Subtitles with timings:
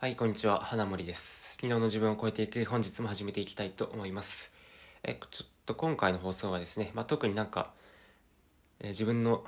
[0.00, 0.60] はい、こんにちは。
[0.60, 1.54] 花森です。
[1.54, 4.54] 昨日の自分を超えていく本日も始めていきたいと思います。
[5.02, 7.72] え、ちょっと今回の放送はですね、まあ、特になんか、
[8.78, 9.42] えー自分の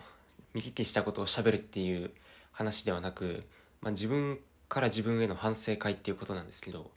[0.53, 2.11] 見聞きしたことを喋るっていう
[2.51, 3.45] 話ではなく、
[3.81, 6.91] まあ、自分から自分への反省会っていうことなんですけど、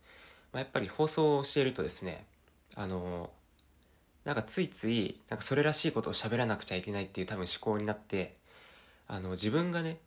[0.52, 2.26] まあ、やっぱり放送をしているとですね、
[2.74, 3.30] あの
[4.26, 8.34] なんかついつい、なんかそれらしいことを喋らなくちゃいけないっていう多分思考になって、
[9.08, 10.00] あの、自分がね、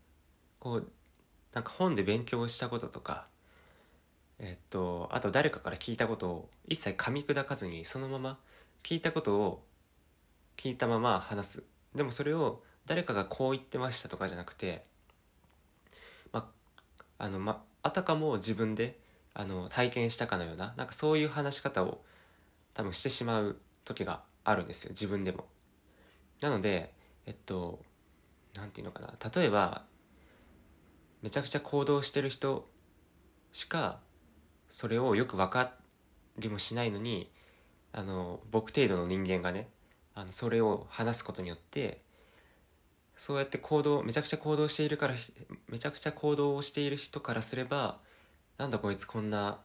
[0.59, 0.89] こう、
[1.55, 3.29] なんか本で勉強したこととか、
[4.71, 8.39] と、あと誰かから聞いたことを一切噛み砕かずにそのまま
[8.83, 9.63] 聞いたことを
[10.57, 11.65] 聞いたまま話す。
[11.95, 14.85] でもそれを誰かがこう言ってましたとかじゃなくて、
[16.33, 16.49] ま、
[17.19, 18.99] あの、ま、あたかも自分で
[19.35, 22.03] あの体験したかのような、なんかそういう話し方を
[22.75, 25.47] 多分してしまう時があるんですよ、自分でも。
[26.41, 26.93] なので、
[27.27, 27.81] えっと、
[28.55, 29.85] なんていうのかな、例えば、
[31.23, 32.69] めちゃくちゃ行動してる人
[33.53, 33.99] しか
[34.69, 35.73] それをよく分か
[36.39, 37.31] りもしないのに
[37.93, 39.69] あの僕程度の人間がね
[40.15, 42.01] あのそれを話すことによって
[43.17, 45.15] そうやって行動めちゃくちゃ行動しているから
[45.69, 47.99] めちゃくちゃ行動をしている人からすれば
[48.59, 49.59] なんだこいつこんな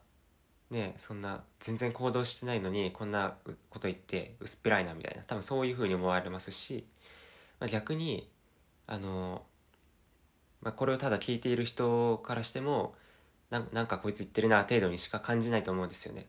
[0.69, 3.35] ねそんな全然行動してないのにこんな
[3.69, 5.23] こと言って薄っぺらいなみたいな。
[5.23, 6.85] 多分そういうふうに思われますし、
[7.59, 8.29] まあ、逆に
[8.87, 9.43] あの、
[10.61, 12.95] まあ、これをただ聞いている人からしても
[13.51, 16.25] なんなんかこいつ言ってるな程度にしか感じないと思うんですよね。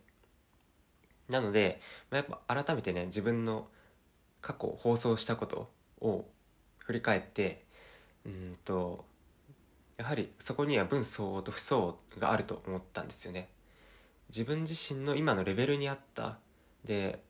[1.28, 3.68] なので、まあ、やっぱ改めてね自分の
[4.42, 5.70] 過去放送したこと
[6.00, 6.26] を
[6.78, 7.64] 振り返って
[8.26, 9.04] うんと
[9.96, 13.48] やはりそこには分相応と不相応があると思ったんですよね。
[14.28, 16.38] 自分自身の今のレベルに合った
[16.84, 17.22] で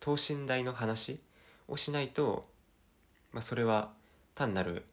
[0.00, 1.20] 等身大の話
[1.68, 2.46] をしないと、
[3.32, 3.92] まあ、それは
[4.34, 4.84] 単なる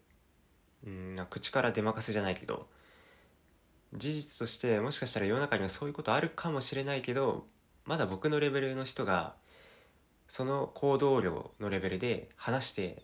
[0.85, 2.67] うん口から出まかせじゃないけど
[3.95, 7.45] 事実としてもしかしたら世の中にはそういうことあるかもしれないけど
[7.85, 9.35] まだ僕のレベルの人が
[10.27, 13.03] その行動量のレベルで話して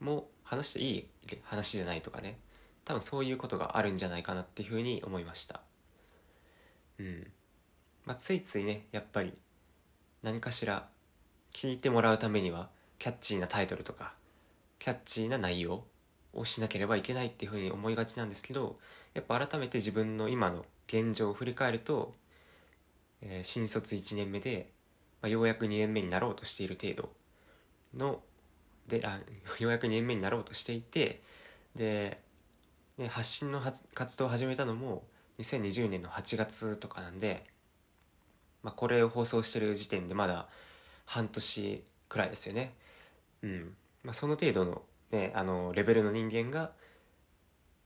[0.00, 1.08] も話していい
[1.42, 2.38] 話じゃないとかね。
[2.84, 5.60] 多分そういうことがあるんじゃないかなっていうふうに思いました。
[6.98, 7.26] うん。
[8.06, 9.34] まあついついねやっぱり
[10.22, 10.88] 何かしら
[11.52, 14.14] 聞いてもらうためにはキャッチーなタイトルとか
[14.78, 15.84] キャッチーな内容
[16.38, 18.76] をしなければいけないっていうふうに思いがちなんですけど
[19.14, 22.14] やっぱ改めて自分の今の現状を振り返ると、
[23.22, 24.70] えー新卒1年目で、
[25.20, 27.10] まあ、ようやく2年目になろうとしている程度
[27.96, 28.20] の
[28.86, 29.20] であ
[29.58, 31.22] ようやく2年目になろうとしていて
[31.74, 32.20] で、
[32.96, 33.60] ね、発信の
[33.94, 35.04] 活動を始めたのも
[35.38, 37.46] 2020年の8月とかなんで、
[38.62, 40.48] まあ、これを放送してる時点でまだ
[41.04, 42.74] 半年くらいですよね。
[43.42, 46.72] うんまあ、その程度の,、ね、あのレベルの人間が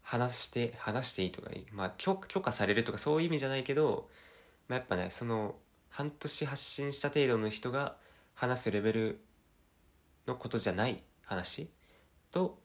[0.03, 4.09] 話して話していいとか、まあ、許許可されるとかそういう意味じゃないけど、
[4.69, 5.55] まあ、やっぱねその
[5.89, 7.97] 半年発信した程度の人が
[8.35, 9.21] 話すレベル
[10.27, 11.71] のことじゃない話？
[12.31, 12.59] と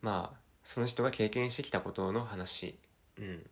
[0.00, 2.78] まあその人が経験してきたことの話。
[3.18, 3.46] うん。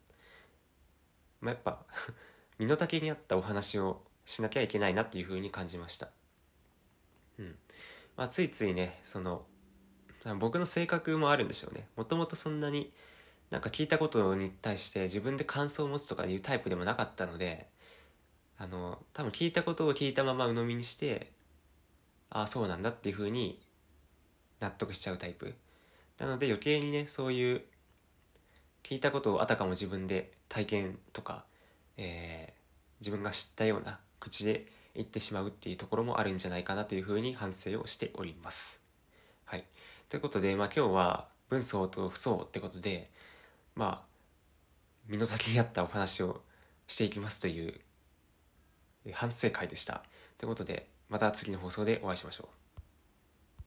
[1.41, 1.85] まあやっぱ
[2.57, 6.09] 身の丈に合ったお話をしなきゃいけないなっていうふうに感じました。
[7.37, 7.57] うん。
[8.15, 9.45] まあついついねその
[10.39, 12.91] 僕の性格もあるんでしょうねもともとそんなに
[13.49, 17.67] なんか聞いたことに対して自分で感想を持つとかいうタイプでもなかったので
[18.57, 21.31] あの多分聞いたことを聞いたまま鵜呑みにして
[22.29, 23.59] ああそうなんだっていうふうに
[24.59, 25.55] 納得しちゃうタイプ
[26.19, 27.61] なので余計にねそういう
[28.83, 31.43] 聞いたことをあたかも自分で体験とか、
[31.97, 32.61] えー
[33.01, 38.83] 自分が知ったような口で言ってしまうっていうところもあるんじゃないかなというふうに反省をしております。
[40.11, 43.09] ということで、まあ、今日は分相と不相ってことで
[43.75, 44.05] まあ
[45.07, 46.41] 身の丈に合ったお話を
[46.85, 47.79] していきますという
[49.13, 50.03] 反省会でした。
[50.37, 52.60] ということでまた次の放送でお会いしましょう。